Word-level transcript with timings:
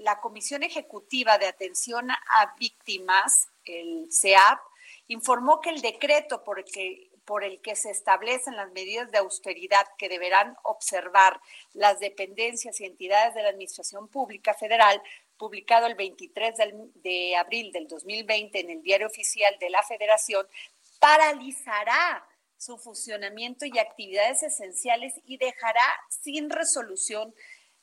La 0.00 0.20
Comisión 0.20 0.62
Ejecutiva 0.62 1.38
de 1.38 1.46
Atención 1.46 2.10
a 2.10 2.54
Víctimas, 2.58 3.48
el 3.64 4.08
CEAP, 4.10 4.58
informó 5.08 5.60
que 5.60 5.70
el 5.70 5.82
decreto 5.82 6.42
por 6.42 6.58
el 6.58 6.64
que 6.64 7.10
por 7.26 7.44
el 7.44 7.60
que 7.60 7.76
se 7.76 7.90
establecen 7.90 8.56
las 8.56 8.72
medidas 8.72 9.12
de 9.12 9.18
austeridad 9.18 9.86
que 9.98 10.08
deberán 10.08 10.56
observar 10.64 11.40
las 11.74 12.00
dependencias 12.00 12.80
y 12.80 12.86
entidades 12.86 13.34
de 13.34 13.42
la 13.42 13.50
Administración 13.50 14.08
Pública 14.08 14.52
Federal, 14.52 15.00
publicado 15.36 15.86
el 15.86 15.94
23 15.94 16.54
de 16.94 17.36
abril 17.36 17.70
del 17.70 17.86
2020 17.86 18.58
en 18.58 18.70
el 18.70 18.82
Diario 18.82 19.06
Oficial 19.06 19.56
de 19.60 19.70
la 19.70 19.80
Federación, 19.84 20.44
paralizará 20.98 22.26
su 22.56 22.76
funcionamiento 22.78 23.64
y 23.64 23.78
actividades 23.78 24.42
esenciales 24.42 25.14
y 25.24 25.36
dejará 25.36 25.84
sin 26.08 26.50
resolución 26.50 27.32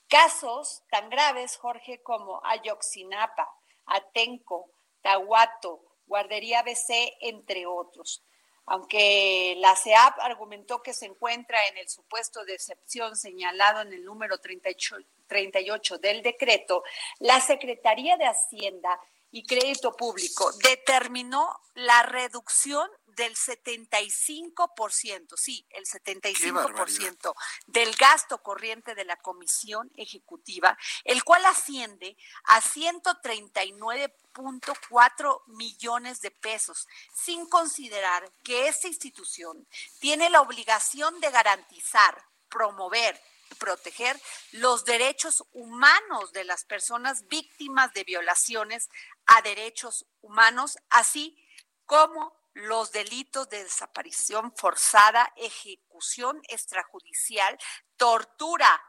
casos 0.07 0.83
tan 0.89 1.09
graves, 1.09 1.57
Jorge, 1.57 2.01
como 2.01 2.41
Ayoxinapa, 2.45 3.49
Atenco, 3.85 4.71
Tahuato, 5.01 5.81
Guardería 6.05 6.63
BC, 6.63 7.17
entre 7.21 7.65
otros. 7.65 8.23
Aunque 8.65 9.55
la 9.59 9.75
CEAP 9.75 10.19
argumentó 10.19 10.81
que 10.81 10.93
se 10.93 11.05
encuentra 11.05 11.57
en 11.67 11.77
el 11.77 11.87
supuesto 11.87 12.43
de 12.43 12.53
excepción 12.55 13.15
señalado 13.15 13.81
en 13.81 13.93
el 13.93 14.03
número 14.03 14.39
38, 14.39 14.97
38 15.27 15.97
del 15.99 16.21
decreto, 16.21 16.83
la 17.19 17.39
Secretaría 17.39 18.17
de 18.17 18.25
Hacienda 18.25 18.99
y 19.31 19.45
Crédito 19.45 19.93
Público 19.93 20.51
determinó 20.63 21.49
la 21.75 22.03
reducción 22.03 22.89
del 23.17 23.35
75%, 23.35 25.35
sí, 25.35 25.67
el 25.71 25.85
75% 25.85 27.35
del 27.65 27.93
gasto 27.95 28.41
corriente 28.41 28.95
de 28.95 29.03
la 29.03 29.17
Comisión 29.17 29.91
Ejecutiva, 29.95 30.77
el 31.03 31.21
cual 31.23 31.43
asciende 31.45 32.15
a 32.45 32.61
139.4 32.61 35.41
millones 35.47 36.21
de 36.21 36.31
pesos, 36.31 36.87
sin 37.13 37.49
considerar 37.49 38.31
que 38.43 38.67
esta 38.67 38.87
institución 38.87 39.67
tiene 39.99 40.29
la 40.29 40.39
obligación 40.41 41.19
de 41.19 41.31
garantizar, 41.31 42.23
promover, 42.47 43.19
y 43.49 43.55
proteger 43.55 44.19
los 44.51 44.83
derechos 44.83 45.41
humanos 45.53 46.33
de 46.33 46.43
las 46.43 46.65
personas 46.65 47.29
víctimas 47.29 47.93
de 47.93 48.03
violaciones 48.03 48.89
a 49.25 49.41
derechos 49.41 50.05
humanos, 50.21 50.77
así 50.89 51.41
como 51.85 52.36
los 52.57 52.91
delitos 52.91 53.49
de 53.49 53.63
desaparición 53.63 54.51
forzada, 54.55 55.31
ejecución 55.35 56.41
extrajudicial, 56.47 57.57
tortura, 57.97 58.81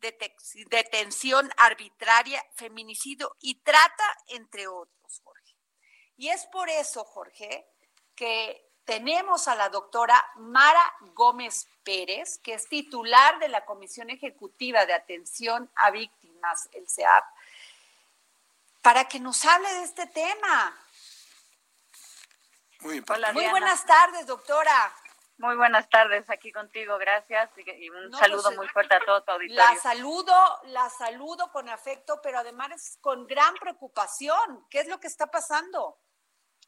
detención 0.00 1.52
arbitraria, 1.58 2.42
feminicidio 2.54 3.36
y 3.40 3.56
trata, 3.56 4.04
entre 4.28 4.66
otros, 4.66 5.20
Jorge. 5.22 5.54
Y 6.16 6.28
es 6.28 6.46
por 6.46 6.70
eso, 6.70 7.04
Jorge, 7.04 7.66
que 8.14 8.72
tenemos 8.84 9.46
a 9.46 9.56
la 9.56 9.68
doctora 9.68 10.24
Mara 10.36 10.94
Gómez 11.14 11.68
Pérez, 11.84 12.38
que 12.38 12.54
es 12.54 12.66
titular 12.68 13.38
de 13.38 13.48
la 13.48 13.66
Comisión 13.66 14.08
Ejecutiva 14.08 14.86
de 14.86 14.94
Atención 14.94 15.70
a 15.74 15.90
Víctimas, 15.90 16.68
el 16.72 16.88
CEAP, 16.88 17.24
para 18.80 19.06
que 19.06 19.20
nos 19.20 19.44
hable 19.44 19.68
de 19.74 19.82
este 19.84 20.06
tema. 20.06 20.76
Muy, 22.82 23.00
buenas 23.48 23.86
tardes, 23.86 24.26
doctora. 24.26 24.92
Muy 25.38 25.56
buenas 25.56 25.88
tardes 25.88 26.28
aquí 26.30 26.52
contigo, 26.52 26.98
gracias 26.98 27.50
y 27.56 27.90
un 27.90 28.12
saludo 28.12 28.44
pues, 28.44 28.56
muy 28.56 28.68
fuerte 28.68 28.94
a 28.94 29.04
todo 29.04 29.22
tu 29.22 29.32
auditorio. 29.32 29.56
La 29.56 29.80
saludo, 29.80 30.34
la 30.66 30.88
saludo 30.90 31.50
con 31.52 31.68
afecto, 31.68 32.20
pero 32.22 32.38
además 32.38 32.98
con 33.00 33.26
gran 33.26 33.54
preocupación. 33.54 34.66
¿Qué 34.70 34.80
es 34.80 34.88
lo 34.88 35.00
que 35.00 35.06
está 35.06 35.28
pasando? 35.28 35.98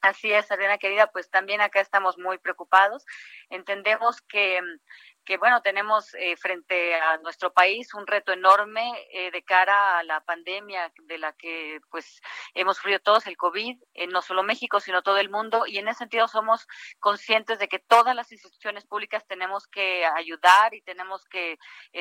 Así 0.00 0.32
es, 0.32 0.50
Adriana 0.50 0.78
querida, 0.78 1.10
pues 1.10 1.30
también 1.30 1.60
acá 1.60 1.80
estamos 1.80 2.18
muy 2.18 2.38
preocupados. 2.38 3.06
Entendemos 3.48 4.20
que 4.22 4.60
que 5.24 5.38
bueno, 5.38 5.62
tenemos 5.62 6.14
eh, 6.14 6.36
frente 6.36 6.94
a 6.94 7.16
nuestro 7.18 7.52
país 7.52 7.94
un 7.94 8.06
reto 8.06 8.32
enorme 8.32 8.92
eh, 9.10 9.30
de 9.30 9.42
cara 9.42 9.98
a 9.98 10.02
la 10.02 10.20
pandemia 10.20 10.92
de 11.04 11.18
la 11.18 11.32
que 11.32 11.80
pues 11.90 12.20
hemos 12.54 12.76
sufrido 12.76 12.98
todos 13.00 13.26
el 13.26 13.36
COVID, 13.36 13.78
eh, 13.94 14.06
no 14.06 14.22
solo 14.22 14.42
México, 14.42 14.80
sino 14.80 15.02
todo 15.02 15.18
el 15.18 15.30
mundo, 15.30 15.66
y 15.66 15.78
en 15.78 15.88
ese 15.88 16.00
sentido 16.00 16.28
somos 16.28 16.66
conscientes 16.98 17.58
de 17.58 17.68
que 17.68 17.78
todas 17.78 18.14
las 18.14 18.30
instituciones 18.32 18.84
públicas 18.86 19.26
tenemos 19.26 19.66
que 19.66 20.04
ayudar 20.04 20.74
y 20.74 20.82
tenemos 20.82 21.24
que 21.26 21.58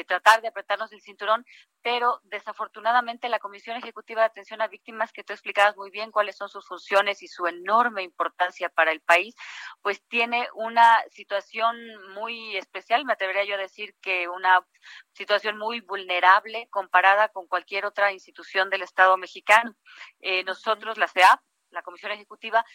tratar 0.08 0.42
de 0.42 0.50
apretarnos 0.50 0.92
el 0.92 1.02
cinturón, 1.02 1.46
pero 1.82 2.20
desafortunadamente 2.24 3.30
la 3.30 3.40
Comisión 3.40 3.78
Ejecutiva 3.78 4.22
de 4.22 4.28
Atención 4.28 4.62
a 4.62 4.68
Víctimas, 4.68 5.12
que 5.12 5.24
tú 5.24 5.34
explicabas 5.34 5.78
muy 5.78 5.92
bien 5.92 6.12
cuáles 6.12 6.36
son 6.36 6.50
sus 6.50 6.68
funciones 6.68 7.22
y 7.22 7.28
su 7.28 7.46
enorme 7.48 8.04
importancia 8.04 8.70
para 8.70 8.92
el 8.92 9.02
país, 9.02 9.36
pues 9.82 10.02
tiene 10.08 10.48
una 10.56 11.04
situación 11.12 11.76
muy 12.14 12.58
especial, 12.58 13.06
me 13.06 13.13
atrevería 13.14 13.46
yo 13.46 13.56
a 13.56 13.58
decir 13.58 13.96
que 14.02 14.28
una 14.28 14.66
situación 15.14 15.58
muy 15.58 15.82
vulnerable 15.82 16.68
comparada 16.70 17.30
con 17.30 17.48
cualquier 17.48 17.86
otra 17.86 18.12
institución 18.12 18.70
del 18.70 18.84
Estado 18.84 19.18
mexicano. 19.18 19.76
Eh, 20.20 20.44
nosotros, 20.44 20.98
la 20.98 21.08
CEAP, 21.08 21.40
la 21.72 21.82
Comisión 21.82 22.12
Ejecutiva, 22.12 22.66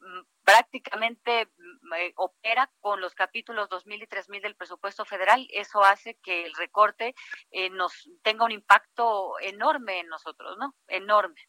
mm, 0.00 0.20
prácticamente 0.44 1.46
mm, 1.46 1.94
eh, 1.94 2.12
opera 2.16 2.70
con 2.80 3.00
los 3.00 3.14
capítulos 3.14 3.68
2000 3.68 4.02
y 4.02 4.06
3000 4.06 4.42
del 4.42 4.56
presupuesto 4.56 5.04
federal. 5.04 5.46
Eso 5.50 5.82
hace 5.84 6.16
que 6.22 6.46
el 6.46 6.54
recorte 6.54 7.14
eh, 7.50 7.70
nos 7.70 8.10
tenga 8.22 8.44
un 8.44 8.52
impacto 8.52 9.38
enorme 9.40 10.00
en 10.00 10.08
nosotros, 10.08 10.56
¿no? 10.58 10.74
Enorme. 10.88 11.40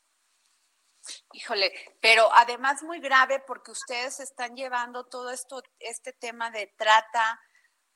Híjole, 1.34 1.74
pero 2.00 2.30
además 2.34 2.84
muy 2.84 3.00
grave 3.00 3.40
porque 3.48 3.72
ustedes 3.72 4.20
están 4.20 4.56
llevando 4.56 5.06
todo 5.06 5.32
esto, 5.32 5.64
este 5.80 6.14
tema 6.14 6.52
de 6.52 6.72
trata, 6.78 7.40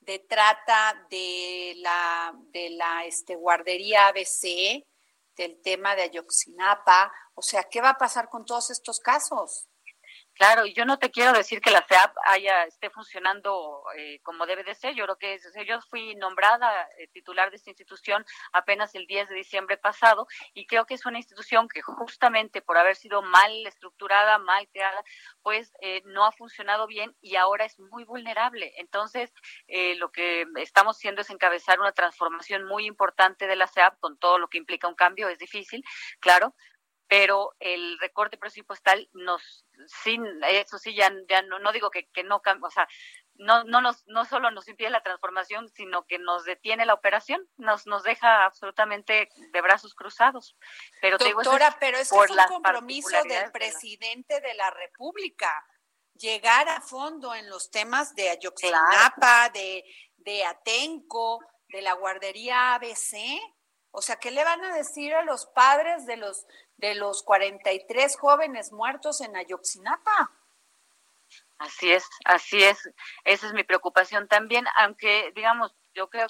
de 0.06 0.20
trata 0.20 1.08
de 1.10 1.74
la, 1.78 2.34
de 2.52 2.70
la 2.72 3.06
este, 3.06 3.36
guardería 3.36 4.08
ABC, 4.08 4.86
del 5.36 5.62
tema 5.62 5.96
de 5.96 6.04
Ayoxinapa. 6.04 7.12
O 7.34 7.42
sea, 7.42 7.64
¿qué 7.64 7.82
va 7.82 7.90
a 7.90 7.98
pasar 7.98 8.30
con 8.30 8.46
todos 8.46 8.70
estos 8.70 9.00
casos? 9.00 9.68
Claro, 10.36 10.66
y 10.66 10.74
yo 10.74 10.84
no 10.84 11.00
te 11.00 11.12
quiero 11.12 11.32
decir 11.32 11.62
que 11.62 11.72
la 11.72 11.86
CEAP 11.88 12.14
haya, 12.26 12.66
esté 12.66 12.90
funcionando 12.90 13.84
eh, 13.98 14.20
como 14.22 14.46
debe 14.46 14.66
de 14.66 14.76
ser. 14.76 14.94
Yo 14.94 15.06
creo 15.06 15.18
que 15.18 15.40
yo 15.66 15.80
fui 15.90 16.14
nombrada 16.16 16.90
eh, 16.98 17.08
titular 17.08 17.50
de 17.52 17.56
esta 17.56 17.70
institución 17.70 18.26
apenas 18.52 18.96
el 18.96 19.08
10 19.08 19.30
de 19.30 19.36
diciembre 19.36 19.78
pasado 19.78 20.28
y 20.54 20.68
creo 20.68 20.86
que 20.86 20.96
es 20.96 21.06
una 21.06 21.20
institución 21.20 21.70
que 21.70 21.82
justamente 21.82 22.62
por 22.62 22.78
haber 22.78 22.98
sido 22.98 23.22
mal 23.22 23.66
estructurada, 23.66 24.38
mal 24.38 24.68
creada, 24.68 25.02
pues 25.42 25.72
eh, 25.80 26.02
no 26.04 26.26
ha 26.26 26.34
funcionado 26.34 26.86
bien 26.86 27.16
y 27.22 27.38
ahora 27.38 27.64
es 27.64 27.80
muy 27.80 28.04
vulnerable. 28.04 28.74
Entonces, 28.78 29.32
lo 29.98 30.12
que 30.12 30.46
estamos 30.58 30.98
haciendo 30.98 31.22
es 31.22 31.30
encabezar 31.30 31.80
una 31.80 31.94
transformación 31.94 32.66
muy 32.66 32.86
importante 32.86 33.48
de 33.48 33.56
la 33.56 33.68
CEAP 33.68 34.00
con 34.00 34.18
todo 34.18 34.38
lo 34.38 34.50
que 34.50 34.58
implica 34.58 34.90
un 34.90 34.96
cambio. 34.96 35.30
Es 35.30 35.40
difícil, 35.40 35.84
claro, 36.20 36.56
pero 37.08 37.56
el 37.60 37.98
recorte 38.00 38.38
presupuestal 38.38 39.10
nos 39.14 39.65
sin 40.04 40.26
eso 40.44 40.78
sí 40.78 40.96
ya 40.96 41.12
ya 41.28 41.42
no, 41.42 41.60
no 41.60 41.72
digo 41.72 41.90
que, 41.90 42.08
que 42.08 42.24
no 42.24 42.42
o 42.62 42.70
sea 42.70 42.88
no 43.36 43.64
no 43.64 43.82
nos 43.82 44.06
no 44.08 44.26
solo 44.26 44.52
nos 44.52 44.68
impide 44.68 44.90
la 44.90 45.04
transformación 45.04 45.70
sino 45.70 46.06
que 46.06 46.20
nos 46.20 46.46
detiene 46.46 46.86
la 46.86 46.94
operación 46.94 47.48
nos 47.58 47.86
nos 47.86 48.04
deja 48.04 48.46
absolutamente 48.46 49.30
de 49.52 49.62
brazos 49.62 49.94
cruzados. 49.94 50.58
Pero 51.02 51.18
doctora 51.18 51.76
pero 51.80 51.98
es, 51.98 52.10
por 52.10 52.30
es 52.30 52.32
un 52.32 52.46
compromiso 52.48 53.24
del 53.24 53.52
presidente 53.52 54.42
de 54.42 54.54
la, 54.54 54.72
República 54.72 55.66
llegar 56.14 56.70
a 56.70 56.82
fondo 56.82 57.36
en 57.36 57.50
los 57.50 57.70
temas 57.70 58.16
de 58.16 58.30
Ayotzinapa 58.30 59.50
de 59.50 59.84
de 60.18 60.46
Atenco 60.46 61.40
de 61.70 61.82
la 61.82 61.94
guardería 61.94 62.76
ABC 62.76 63.16
o 63.96 64.02
sea, 64.02 64.18
¿qué 64.18 64.32
le 64.32 64.44
van 64.44 64.64
a 64.64 64.76
decir 64.76 65.14
a 65.16 65.24
los 65.24 65.46
padres 65.48 66.06
de 66.06 66.18
los 66.18 66.46
de 66.78 66.96
los 66.96 67.24
43 67.24 68.18
jóvenes 68.18 68.72
muertos 68.72 69.22
en 69.22 69.36
Ayoxinapa. 69.36 70.32
Así 71.58 71.92
es, 71.92 72.06
así 72.26 72.62
es. 72.62 72.78
Esa 73.24 73.48
es 73.48 73.54
mi 73.54 73.64
preocupación 73.64 74.28
también, 74.28 74.66
aunque 74.78 75.32
digamos, 75.36 75.74
yo 75.94 76.10
creo 76.10 76.28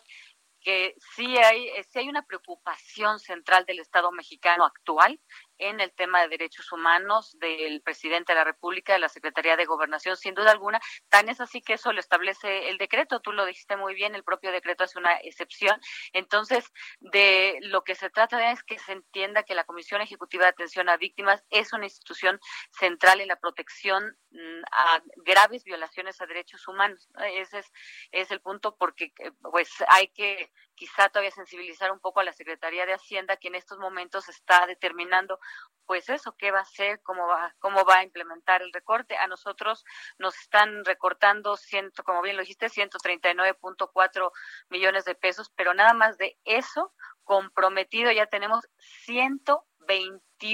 que 0.62 0.96
sí 1.16 1.38
hay, 1.38 1.70
sí 1.90 2.00
hay 2.00 2.10
una 2.10 2.26
preocupación 2.26 3.20
central 3.20 3.66
del 3.66 3.80
Estado 3.80 4.12
mexicano 4.12 4.66
actual 4.66 5.20
en 5.58 5.80
el 5.80 5.92
tema 5.94 6.22
de 6.22 6.30
derechos 6.30 6.72
humanos 6.72 7.38
del 7.40 7.82
presidente 7.82 8.34
de 8.34 8.40
la 8.40 8.44
República, 8.44 8.94
de 8.94 9.00
la 9.00 9.10
Secretaría 9.10 9.56
de 9.56 9.66
Gobernación, 9.66 10.18
sin 10.18 10.34
duda 10.34 10.52
alguna. 10.52 10.80
Tan 11.10 11.30
es 11.30 11.42
así 11.42 11.62
que 11.62 11.74
eso 11.74 11.94
lo 11.94 12.00
establece 12.00 12.70
el 12.70 12.78
decreto, 12.78 13.20
tú 13.20 13.32
lo 13.32 13.46
dijiste 13.46 13.78
muy 13.78 13.94
bien, 13.94 14.16
el 14.16 14.24
propio 14.24 14.52
decreto 14.52 14.84
hace 14.84 15.00
una 15.00 15.14
excepción. 15.18 15.80
Entonces, 16.14 16.72
de 17.00 17.58
lo 17.62 17.84
que 17.84 17.96
se 17.96 18.10
trata 18.10 18.52
es 18.52 18.64
que 18.64 18.80
se 18.80 18.94
entienda 18.94 19.44
que 19.44 19.56
la 19.56 19.64
Comisión 19.64 20.02
Ejecutiva 20.02 20.44
de 20.44 20.50
Atención 20.50 20.90
a 20.90 20.98
Víctimas 20.98 21.44
es 21.50 21.74
una 21.74 21.86
institución 21.86 22.40
central 22.72 23.22
en 23.22 23.28
la 23.28 23.36
protección 23.38 24.18
mm, 24.32 24.64
a 24.72 25.02
graves 25.18 25.64
violaciones 25.64 26.22
a 26.22 26.26
derechos 26.26 26.68
humanos. 26.68 27.10
Ese 27.34 27.60
es, 27.60 27.72
es 28.12 28.32
el 28.32 28.42
punto 28.42 28.76
porque 28.78 29.14
eh, 29.20 29.32
pues 29.42 29.70
hay 29.90 30.08
que 30.10 30.52
quizá 30.76 31.10
todavía 31.10 31.32
sensibilizar 31.32 31.92
un 31.92 32.00
poco 32.00 32.20
a 32.20 32.24
la 32.24 32.34
Secretaría 32.34 32.86
de 32.86 32.94
Hacienda 32.94 33.38
que 33.38 33.48
en 33.48 33.56
estos 33.56 33.80
momentos 33.80 34.30
está 34.30 34.66
determinando 34.68 35.40
pues 35.86 36.10
eso, 36.10 36.36
qué 36.38 36.52
va 36.52 36.60
a 36.60 36.64
hacer, 36.64 37.02
cómo 37.04 37.28
va, 37.28 37.56
cómo 37.60 37.86
va 37.86 37.98
a 37.98 38.04
implementar 38.04 38.62
el 38.62 38.74
recorte. 38.74 39.18
A 39.18 39.28
nosotros 39.28 39.86
nos 40.18 40.36
están 40.38 40.84
recortando 40.84 41.58
ciento, 41.58 42.04
como 42.04 42.22
bien 42.22 42.36
lo 42.36 42.42
dijiste, 42.42 42.68
139.4 42.68 44.32
millones 44.70 45.06
de 45.06 45.16
pesos, 45.16 45.52
pero 45.56 45.74
nada 45.74 45.94
más 45.94 46.18
de 46.18 46.38
eso 46.44 46.92
comprometido 47.24 48.12
ya 48.12 48.28
tenemos 48.28 48.68
121 49.06 49.66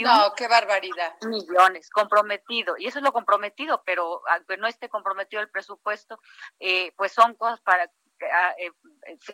no, 0.04 0.34
qué 0.36 0.48
barbaridad. 0.48 1.16
millones 1.24 1.90
comprometido. 1.90 2.76
Y 2.78 2.88
eso 2.88 3.00
es 3.00 3.04
lo 3.04 3.12
comprometido, 3.12 3.82
pero 3.86 4.22
aunque 4.30 4.58
no 4.58 4.68
esté 4.68 4.90
comprometido 4.90 5.42
el 5.42 5.50
presupuesto, 5.50 6.20
eh, 6.60 6.94
pues 6.98 7.12
son 7.14 7.36
cosas 7.36 7.60
para 7.62 7.90
eh, 8.26 8.72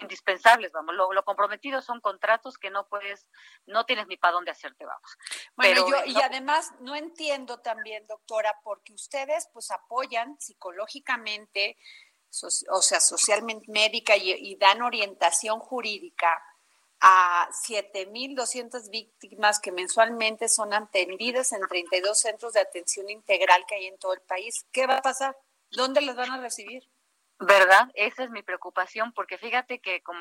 indispensables, 0.02 0.72
vamos, 0.72 0.96
lo, 0.96 1.24
comprometido 1.24 1.82
son 1.82 2.00
contratos 2.02 2.58
que 2.58 2.70
no 2.70 2.88
puedes, 2.88 3.28
no 3.66 3.86
tienes 3.86 4.08
ni 4.08 4.18
para 4.18 4.34
dónde 4.34 4.52
hacerte, 4.52 4.86
vamos. 4.86 5.18
Bueno, 5.56 5.88
yo, 5.90 6.06
y 6.06 6.22
además 6.22 6.72
no 6.80 6.96
entiendo 6.96 7.60
también, 7.60 8.06
doctora, 8.08 8.60
porque 8.64 8.94
ustedes 8.94 9.50
pues 9.54 9.72
apoyan 9.72 10.40
psicológicamente, 10.40 11.78
o 12.70 12.82
sea, 12.82 13.00
socialmente 13.00 13.72
médica 13.72 14.16
y, 14.16 14.56
dan 14.58 14.82
orientación 14.82 15.60
jurídica 15.60 16.42
a 17.00 17.48
7.200 17.68 18.90
víctimas 18.90 19.60
que 19.60 19.72
mensualmente 19.72 20.50
son 20.50 20.74
atendidas 20.74 21.52
en 21.52 21.62
32 21.68 22.18
centros 22.20 22.54
de 22.54 22.62
atención 22.62 23.10
integral 23.10 23.66
que 23.68 23.76
hay 23.76 23.86
en 23.86 23.98
todo 23.98 24.14
el 24.14 24.22
país. 24.22 24.66
¿Qué 24.72 24.88
va 24.88 24.98
a 24.98 25.02
pasar? 25.02 25.38
¿Dónde 25.72 26.02
las 26.02 26.16
van 26.16 26.32
a 26.32 26.42
recibir? 26.42 26.84
¿Verdad? 27.40 27.90
Esa 27.94 28.24
es 28.24 28.32
mi 28.32 28.42
preocupación, 28.42 29.14
porque 29.14 29.38
fíjate 29.38 29.80
que, 29.80 30.02
como 30.02 30.20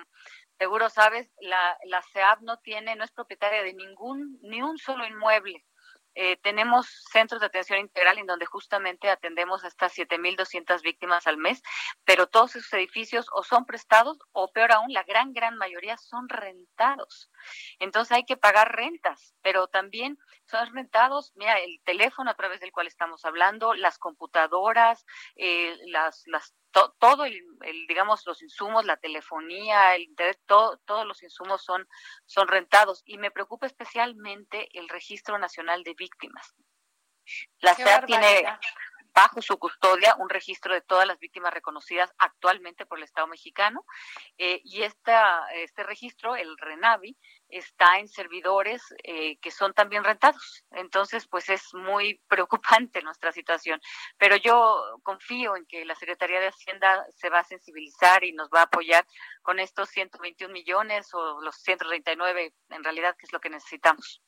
seguro 0.58 0.90
sabes, 0.90 1.30
la, 1.40 1.78
la 1.84 2.02
CEAP 2.12 2.40
no 2.42 2.58
tiene, 2.58 2.94
no 2.94 3.04
es 3.04 3.10
propietaria 3.10 3.62
de 3.62 3.72
ningún, 3.72 4.38
ni 4.42 4.60
un 4.62 4.76
solo 4.76 5.06
inmueble. 5.06 5.64
Eh, 6.18 6.38
tenemos 6.38 6.86
centros 7.12 7.42
de 7.42 7.46
atención 7.48 7.78
integral 7.78 8.16
en 8.18 8.24
donde 8.24 8.46
justamente 8.46 9.10
atendemos 9.10 9.62
a 9.62 9.68
estas 9.68 9.92
7.200 9.94 10.80
víctimas 10.80 11.26
al 11.26 11.36
mes, 11.36 11.62
pero 12.06 12.26
todos 12.26 12.56
esos 12.56 12.72
edificios 12.72 13.26
o 13.32 13.42
son 13.42 13.66
prestados 13.66 14.18
o 14.32 14.50
peor 14.50 14.72
aún, 14.72 14.94
la 14.94 15.02
gran, 15.02 15.34
gran 15.34 15.58
mayoría 15.58 15.98
son 15.98 16.30
rentados. 16.30 17.30
Entonces 17.78 18.16
hay 18.16 18.24
que 18.24 18.38
pagar 18.38 18.74
rentas, 18.74 19.34
pero 19.42 19.66
también 19.68 20.18
son 20.46 20.74
rentados, 20.74 21.32
mira, 21.34 21.58
el 21.58 21.82
teléfono 21.84 22.30
a 22.30 22.34
través 22.34 22.60
del 22.60 22.72
cual 22.72 22.86
estamos 22.86 23.26
hablando, 23.26 23.74
las 23.74 23.98
computadoras, 23.98 25.04
eh, 25.36 25.76
las, 25.88 26.22
las 26.28 26.54
todo 26.98 27.24
el, 27.24 27.42
digamos 27.88 28.24
los 28.26 28.42
insumos 28.42 28.84
la 28.84 28.96
telefonía 28.96 29.94
el 29.94 30.02
internet 30.02 30.40
todos 30.46 31.06
los 31.06 31.22
insumos 31.22 31.64
son 31.64 31.88
son 32.24 32.48
rentados. 32.48 33.02
Y 33.04 33.18
me 33.18 33.30
preocupa 33.30 33.66
especialmente 33.66 34.68
el 34.78 34.88
registro 34.88 35.38
nacional 35.38 35.82
de 35.84 35.94
víctimas. 35.94 36.54
La 37.58 37.74
CEA 37.74 38.04
tiene 38.04 38.44
bajo 39.16 39.40
su 39.40 39.58
custodia 39.58 40.14
un 40.18 40.28
registro 40.28 40.74
de 40.74 40.82
todas 40.82 41.06
las 41.06 41.18
víctimas 41.18 41.52
reconocidas 41.52 42.12
actualmente 42.18 42.84
por 42.84 42.98
el 42.98 43.04
Estado 43.04 43.26
mexicano 43.26 43.86
eh, 44.36 44.60
y 44.62 44.82
esta, 44.82 45.48
este 45.54 45.84
registro, 45.84 46.36
el 46.36 46.56
RENAVI, 46.58 47.16
está 47.48 47.98
en 47.98 48.08
servidores 48.08 48.82
eh, 49.02 49.38
que 49.38 49.50
son 49.50 49.72
también 49.74 50.04
rentados. 50.04 50.64
Entonces, 50.70 51.26
pues 51.28 51.48
es 51.48 51.62
muy 51.74 52.20
preocupante 52.28 53.02
nuestra 53.02 53.32
situación. 53.32 53.80
Pero 54.18 54.36
yo 54.36 55.00
confío 55.02 55.56
en 55.56 55.66
que 55.66 55.84
la 55.84 55.94
Secretaría 55.94 56.40
de 56.40 56.48
Hacienda 56.48 57.06
se 57.16 57.30
va 57.30 57.40
a 57.40 57.44
sensibilizar 57.44 58.24
y 58.24 58.32
nos 58.32 58.48
va 58.48 58.60
a 58.60 58.64
apoyar 58.64 59.06
con 59.42 59.58
estos 59.58 59.88
121 59.90 60.52
millones 60.52 61.12
o 61.14 61.40
los 61.40 61.56
139 61.56 62.52
en 62.70 62.84
realidad, 62.84 63.16
que 63.16 63.26
es 63.26 63.32
lo 63.32 63.40
que 63.40 63.50
necesitamos. 63.50 64.22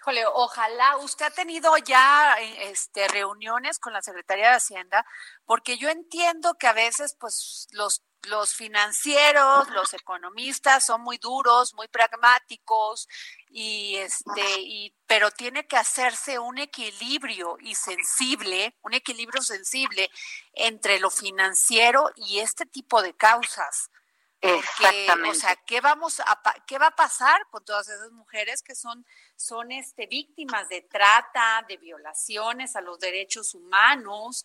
Híjole, 0.00 0.24
ojalá 0.26 0.96
usted 0.98 1.26
ha 1.26 1.30
tenido 1.30 1.76
ya 1.78 2.36
este, 2.60 3.08
reuniones 3.08 3.80
con 3.80 3.92
la 3.92 4.00
Secretaría 4.00 4.50
de 4.50 4.56
Hacienda, 4.56 5.04
porque 5.44 5.76
yo 5.76 5.88
entiendo 5.88 6.54
que 6.54 6.68
a 6.68 6.72
veces 6.72 7.16
pues 7.18 7.66
los 7.72 8.04
los 8.24 8.54
financieros, 8.54 9.68
los 9.70 9.94
economistas 9.94 10.84
son 10.84 11.02
muy 11.02 11.18
duros, 11.18 11.74
muy 11.74 11.88
pragmáticos 11.88 13.08
y 13.50 13.96
este 13.96 14.60
y 14.60 14.94
pero 15.06 15.30
tiene 15.30 15.66
que 15.66 15.76
hacerse 15.76 16.38
un 16.38 16.58
equilibrio 16.58 17.56
y 17.60 17.74
sensible, 17.74 18.76
un 18.82 18.94
equilibrio 18.94 19.42
sensible 19.42 20.10
entre 20.52 20.98
lo 20.98 21.10
financiero 21.10 22.10
y 22.16 22.40
este 22.40 22.66
tipo 22.66 23.02
de 23.02 23.14
causas. 23.14 23.90
Exactamente. 24.40 25.30
O 25.30 25.34
sea, 25.34 25.56
¿qué 25.66 25.80
vamos 25.80 26.20
a 26.20 26.40
qué 26.66 26.78
va 26.78 26.88
a 26.88 26.96
pasar 26.96 27.46
con 27.50 27.64
todas 27.64 27.88
esas 27.88 28.12
mujeres 28.12 28.62
que 28.62 28.74
son 28.74 29.04
son 29.36 29.72
este 29.72 30.06
víctimas 30.06 30.68
de 30.68 30.82
trata, 30.82 31.64
de 31.68 31.76
violaciones 31.76 32.76
a 32.76 32.80
los 32.80 32.98
derechos 33.00 33.54
humanos? 33.54 34.44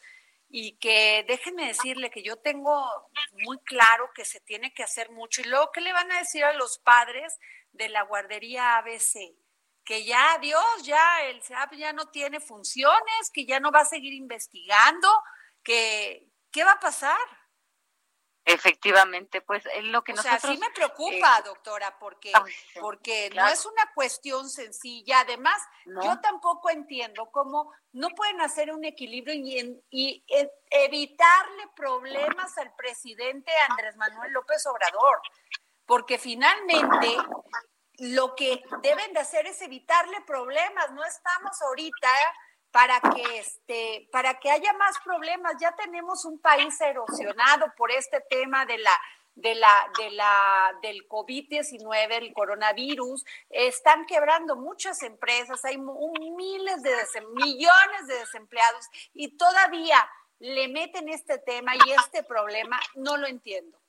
Y 0.50 0.78
que 0.78 1.26
déjenme 1.28 1.68
decirle 1.68 2.12
que 2.12 2.24
yo 2.24 2.38
tengo 2.38 2.86
muy 3.44 3.58
claro 3.60 4.10
que 4.14 4.26
se 4.26 4.40
tiene 4.40 4.74
que 4.74 4.84
hacer 4.84 5.10
mucho. 5.12 5.42
Y 5.42 5.46
luego, 5.46 5.72
¿qué 5.74 5.82
le 5.82 5.94
van 5.94 6.12
a 6.12 6.20
decir 6.20 6.44
a 6.44 6.54
los 6.54 6.80
padres 6.80 7.40
de 7.72 7.90
la 7.90 8.04
guardería 8.04 8.78
ABC? 8.78 9.36
Que 9.84 10.06
ya, 10.06 10.38
Dios, 10.40 10.64
ya 10.84 11.24
el 11.24 11.42
SEAP 11.42 11.74
ya 11.74 11.92
no 11.94 12.10
tiene 12.10 12.40
funciones, 12.40 13.32
que 13.34 13.46
ya 13.46 13.60
no 13.60 13.72
va 13.72 13.82
a 13.82 13.86
seguir 13.86 14.14
investigando, 14.14 15.10
que, 15.64 16.30
¿qué 16.52 16.64
va 16.64 16.74
a 16.74 16.80
pasar? 16.80 17.18
Efectivamente, 18.54 19.42
pues 19.42 19.66
es 19.66 19.84
lo 19.86 20.04
que 20.04 20.12
o 20.12 20.16
nosotros... 20.16 20.42
sea, 20.42 20.52
sí 20.52 20.58
me 20.58 20.70
preocupa, 20.72 21.40
eh, 21.40 21.44
doctora, 21.46 21.98
porque, 22.00 22.32
porque 22.80 23.32
no 23.34 23.48
es 23.48 23.66
una 23.66 23.92
cuestión 23.96 24.50
sencilla. 24.50 25.22
Además, 25.22 25.60
yo 25.86 26.20
tampoco 26.22 26.70
entiendo 26.70 27.30
cómo 27.32 27.72
no 27.94 28.10
pueden 28.10 28.42
hacer 28.42 28.72
un 28.72 28.86
equilibrio 28.86 29.34
y, 29.34 29.82
y, 29.90 30.24
evitarle 30.70 31.68
problemas 31.76 32.58
al 32.58 32.74
presidente 32.76 33.52
Andrés 33.70 33.96
Manuel 33.96 34.32
López 34.32 34.66
Obrador, 34.68 35.20
porque 35.86 36.18
finalmente 36.18 37.18
lo 38.00 38.36
que 38.36 38.64
deben 38.82 39.14
de 39.14 39.20
hacer 39.20 39.48
es 39.48 39.62
evitarle 39.62 40.22
problemas. 40.22 40.92
No 40.92 41.04
estamos 41.04 41.62
ahorita 41.62 42.10
para 42.74 43.00
que 43.00 43.38
este 43.38 44.10
para 44.12 44.40
que 44.40 44.50
haya 44.50 44.74
más 44.74 44.98
problemas. 45.06 45.54
Ya 45.62 45.76
tenemos 45.76 46.26
un 46.26 46.40
país 46.40 46.82
erosionado 46.82 47.72
por 47.78 47.92
este 47.92 48.20
tema 48.22 48.66
de 48.66 48.80
la 48.80 48.92
de 49.36 49.54
la 49.54 49.92
de 49.98 50.10
la 50.10 50.74
del 50.82 51.08
COVID-19, 51.08 52.12
el 52.14 52.34
coronavirus, 52.34 53.24
están 53.50 54.06
quebrando 54.08 54.56
muchas 54.56 55.04
empresas, 55.04 55.64
hay 55.66 55.78
miles 55.78 56.82
de 56.82 56.96
millones 57.36 58.08
de 58.08 58.16
desempleados 58.16 58.86
y 59.14 59.38
todavía 59.38 60.10
le 60.40 60.68
meten 60.68 61.10
este 61.10 61.38
tema 61.38 61.74
y 61.76 61.92
este 61.92 62.24
problema, 62.24 62.80
no 62.96 63.18
lo 63.18 63.28
entiendo. 63.28 63.80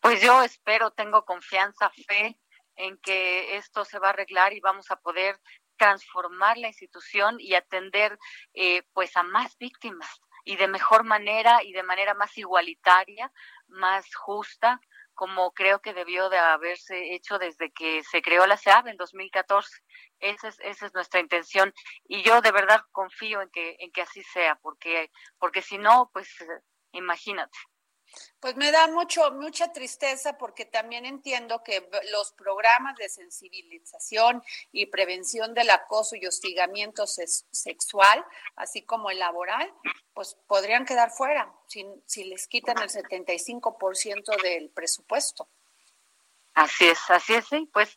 Pues 0.00 0.20
yo 0.20 0.42
espero, 0.42 0.90
tengo 0.90 1.24
confianza, 1.24 1.90
fe 2.06 2.36
en 2.76 2.98
que 2.98 3.56
esto 3.56 3.84
se 3.84 3.98
va 3.98 4.08
a 4.08 4.10
arreglar 4.10 4.52
y 4.52 4.60
vamos 4.60 4.90
a 4.90 4.96
poder 4.96 5.38
transformar 5.76 6.58
la 6.58 6.68
institución 6.68 7.36
y 7.38 7.54
atender 7.54 8.18
eh, 8.54 8.82
pues 8.92 9.16
a 9.16 9.22
más 9.22 9.56
víctimas 9.58 10.20
y 10.44 10.56
de 10.56 10.68
mejor 10.68 11.04
manera 11.04 11.62
y 11.62 11.72
de 11.72 11.82
manera 11.82 12.14
más 12.14 12.36
igualitaria, 12.36 13.32
más 13.68 14.14
justa, 14.14 14.80
como 15.14 15.52
creo 15.52 15.80
que 15.80 15.94
debió 15.94 16.28
de 16.30 16.38
haberse 16.38 17.14
hecho 17.14 17.38
desde 17.38 17.70
que 17.72 18.02
se 18.02 18.22
creó 18.22 18.46
la 18.46 18.56
SEAB 18.56 18.88
en 18.88 18.96
2014. 18.96 19.82
Esa 20.18 20.48
es, 20.48 20.58
esa 20.60 20.86
es 20.86 20.94
nuestra 20.94 21.20
intención 21.20 21.72
y 22.04 22.22
yo 22.22 22.40
de 22.40 22.52
verdad 22.52 22.82
confío 22.92 23.42
en 23.42 23.50
que, 23.50 23.76
en 23.78 23.92
que 23.92 24.02
así 24.02 24.22
sea, 24.22 24.56
porque, 24.56 25.10
porque 25.38 25.62
si 25.62 25.78
no, 25.78 26.10
pues 26.12 26.28
imagínate. 26.92 27.58
Pues 28.40 28.56
me 28.56 28.72
da 28.72 28.88
mucho, 28.88 29.30
mucha 29.32 29.72
tristeza 29.72 30.36
porque 30.36 30.64
también 30.64 31.06
entiendo 31.06 31.62
que 31.62 31.88
los 32.10 32.32
programas 32.32 32.96
de 32.96 33.08
sensibilización 33.08 34.42
y 34.72 34.86
prevención 34.86 35.54
del 35.54 35.70
acoso 35.70 36.16
y 36.16 36.26
hostigamiento 36.26 37.04
sexual, 37.06 38.24
así 38.56 38.82
como 38.82 39.10
el 39.10 39.18
laboral, 39.18 39.72
pues 40.12 40.36
podrían 40.46 40.84
quedar 40.84 41.10
fuera 41.10 41.52
si, 41.68 41.86
si 42.06 42.24
les 42.24 42.46
quitan 42.48 42.78
el 42.82 42.90
75% 42.90 44.42
del 44.42 44.70
presupuesto. 44.70 45.48
Así 46.54 46.88
es, 46.88 46.98
así 47.08 47.34
es, 47.34 47.46
sí, 47.48 47.70
pues 47.72 47.96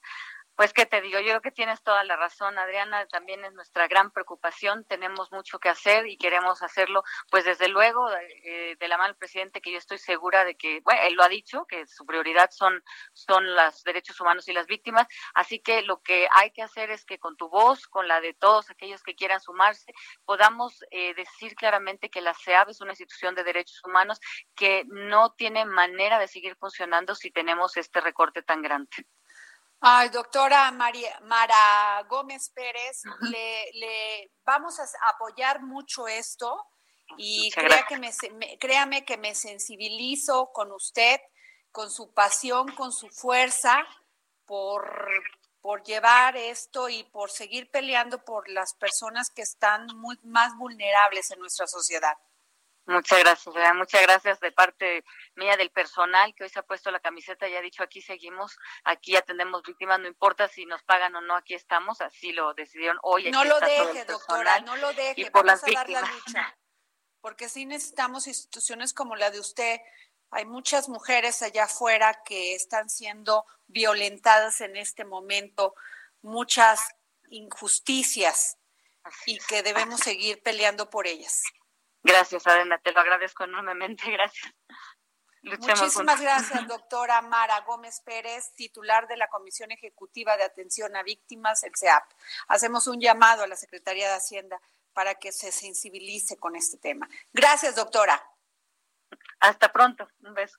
pues 0.55 0.73
qué 0.73 0.85
te 0.85 1.01
digo, 1.01 1.19
yo 1.19 1.27
creo 1.27 1.41
que 1.41 1.51
tienes 1.51 1.83
toda 1.83 2.03
la 2.03 2.15
razón, 2.15 2.57
Adriana, 2.57 3.05
también 3.07 3.43
es 3.43 3.53
nuestra 3.53 3.87
gran 3.87 4.11
preocupación, 4.11 4.85
tenemos 4.85 5.31
mucho 5.31 5.59
que 5.59 5.69
hacer 5.69 6.07
y 6.07 6.17
queremos 6.17 6.61
hacerlo, 6.61 7.03
pues 7.29 7.45
desde 7.45 7.67
luego 7.67 8.09
eh, 8.43 8.75
de 8.79 8.87
la 8.87 8.97
mano 8.97 9.09
del 9.09 9.17
presidente, 9.17 9.61
que 9.61 9.71
yo 9.71 9.77
estoy 9.77 9.97
segura 9.97 10.45
de 10.45 10.55
que, 10.55 10.81
bueno, 10.81 11.01
él 11.03 11.15
lo 11.15 11.23
ha 11.23 11.29
dicho, 11.29 11.65
que 11.65 11.85
su 11.87 12.05
prioridad 12.05 12.49
son, 12.51 12.83
son 13.13 13.53
los 13.55 13.83
derechos 13.83 14.19
humanos 14.21 14.47
y 14.47 14.53
las 14.53 14.67
víctimas, 14.67 15.07
así 15.33 15.59
que 15.59 15.81
lo 15.81 16.01
que 16.01 16.27
hay 16.31 16.51
que 16.51 16.61
hacer 16.61 16.89
es 16.91 17.05
que 17.05 17.19
con 17.19 17.35
tu 17.35 17.49
voz, 17.49 17.87
con 17.87 18.07
la 18.07 18.21
de 18.21 18.33
todos 18.33 18.69
aquellos 18.69 19.03
que 19.03 19.15
quieran 19.15 19.41
sumarse, 19.41 19.93
podamos 20.25 20.83
eh, 20.91 21.13
decir 21.15 21.55
claramente 21.55 22.09
que 22.09 22.21
la 22.21 22.33
CEAB 22.33 22.69
es 22.69 22.81
una 22.81 22.91
institución 22.91 23.35
de 23.35 23.43
derechos 23.43 23.81
humanos 23.83 24.19
que 24.55 24.83
no 24.87 25.33
tiene 25.33 25.65
manera 25.65 26.19
de 26.19 26.27
seguir 26.27 26.55
funcionando 26.55 27.15
si 27.15 27.31
tenemos 27.31 27.77
este 27.77 28.01
recorte 28.01 28.41
tan 28.41 28.61
grande. 28.61 29.05
Ay, 29.79 30.09
doctora 30.09 30.71
María, 30.71 31.19
Mara 31.23 32.03
Gómez 32.09 32.49
Pérez, 32.49 33.03
le, 33.73 34.31
vamos 34.45 34.79
a 34.79 34.85
apoyar 35.13 35.61
mucho 35.61 36.07
esto 36.07 36.67
y 37.17 37.51
que 37.51 37.97
me, 37.97 38.57
créame 38.57 39.05
que 39.05 39.17
me 39.17 39.35
sensibilizo 39.35 40.51
con 40.53 40.71
usted, 40.71 41.19
con 41.71 41.91
su 41.91 42.13
pasión, 42.13 42.71
con 42.73 42.91
su 42.91 43.09
fuerza 43.09 43.85
por, 44.45 45.09
por 45.61 45.83
llevar 45.83 46.35
esto 46.37 46.89
y 46.89 47.03
por 47.03 47.29
seguir 47.29 47.69
peleando 47.69 48.23
por 48.23 48.49
las 48.49 48.73
personas 48.73 49.29
que 49.29 49.41
están 49.41 49.85
muy, 49.95 50.17
más 50.23 50.55
vulnerables 50.57 51.31
en 51.31 51.39
nuestra 51.39 51.67
sociedad. 51.67 52.15
Muchas 52.87 53.19
gracias, 53.19 53.55
muchas 53.73 54.01
gracias 54.03 54.39
de 54.39 54.51
parte 54.51 55.03
mía 55.35 55.57
del 55.57 55.71
personal 55.71 56.35
que 56.35 56.43
hoy 56.43 56.49
se 56.49 56.59
ha 56.59 56.63
puesto 56.63 56.91
la 56.91 56.99
camiseta 56.99 57.47
y 57.47 57.55
ha 57.55 57.61
dicho 57.61 57.81
aquí 57.81 57.99
seguimos, 57.99 58.59
aquí 58.83 59.15
atendemos 59.15 59.63
víctimas, 59.63 59.99
no 59.99 60.07
importa 60.07 60.47
si 60.47 60.67
nos 60.67 60.83
pagan 60.83 61.15
o 61.15 61.21
no, 61.21 61.35
aquí 61.35 61.55
estamos, 61.55 61.99
así 62.01 62.31
lo 62.31 62.53
decidieron 62.53 62.99
hoy. 63.01 63.31
No 63.31 63.43
lo 63.43 63.59
deje, 63.59 64.05
doctora, 64.05 64.59
no 64.59 64.75
lo 64.75 64.93
deje, 64.93 65.31
por 65.31 65.47
vamos 65.47 65.63
a 65.63 65.71
dar 65.71 65.89
la 65.89 66.01
lucha, 66.01 66.57
porque 67.21 67.49
sí 67.49 67.65
necesitamos 67.65 68.27
instituciones 68.27 68.93
como 68.93 69.15
la 69.15 69.31
de 69.31 69.39
usted. 69.39 69.81
Hay 70.29 70.45
muchas 70.45 70.87
mujeres 70.87 71.41
allá 71.41 71.63
afuera 71.63 72.21
que 72.23 72.53
están 72.53 72.91
siendo 72.91 73.45
violentadas 73.65 74.61
en 74.61 74.75
este 74.75 75.05
momento, 75.05 75.73
muchas 76.21 76.81
injusticias 77.29 78.59
y 79.25 79.39
que 79.39 79.63
debemos 79.63 80.01
seguir 80.01 80.43
peleando 80.43 80.89
por 80.91 81.07
ellas. 81.07 81.41
Gracias, 82.05 82.45
Adena, 82.45 82.77
te 82.77 82.91
lo 82.91 82.99
agradezco 82.99 83.45
enormemente, 83.45 84.03
gracias. 84.11 84.53
Muchísimas 85.41 86.21
gracias, 86.21 86.67
doctora 86.67 87.21
Mara 87.21 87.61
Gómez 87.61 88.01
Pérez, 88.05 88.53
titular 88.55 89.07
de 89.07 89.17
la 89.17 89.27
Comisión 89.27 89.71
Ejecutiva 89.71 90.37
de 90.37 90.43
Atención 90.43 90.95
a 90.95 91.03
Víctimas, 91.03 91.63
el 91.63 91.71
CEAP. 91.75 92.03
Hacemos 92.47 92.87
un 92.87 92.99
llamado 92.99 93.43
a 93.43 93.47
la 93.47 93.55
Secretaría 93.55 94.07
de 94.09 94.15
Hacienda 94.15 94.59
para 94.93 95.15
que 95.15 95.31
se 95.31 95.51
sensibilice 95.51 96.37
con 96.37 96.55
este 96.55 96.77
tema. 96.77 97.07
Gracias, 97.33 97.75
doctora. 97.75 98.21
Hasta 99.39 99.71
pronto. 99.71 100.07
Un 100.19 100.33
beso. 100.33 100.57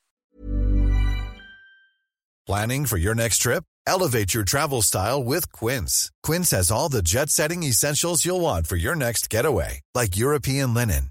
Planning 2.44 2.86
for 2.86 2.98
your 2.98 3.14
next 3.14 3.38
trip? 3.42 3.64
Elevate 3.86 4.34
your 4.34 4.44
travel 4.44 4.82
style 4.82 5.22
with 5.22 5.50
Quince. 5.52 6.10
Quince 6.24 6.50
has 6.50 6.70
all 6.70 6.88
the 6.88 7.02
jet-setting 7.02 7.62
essentials 7.64 8.24
you'll 8.24 8.40
want 8.40 8.66
for 8.66 8.76
your 8.76 8.94
next 8.96 9.30
getaway, 9.30 9.80
like 9.94 10.16
European 10.16 10.74
linen 10.74 11.10